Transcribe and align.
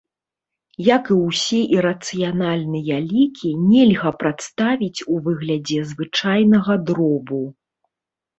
Як 0.95 1.03
і 1.15 1.17
ўсе 1.25 1.59
ірацыянальныя 1.75 2.95
лікі, 3.11 3.51
нельга 3.73 4.09
прадставіць 4.23 5.05
у 5.17 5.19
выглядзе 5.29 5.79
звычайнага 5.93 6.73
дробу. 6.91 7.43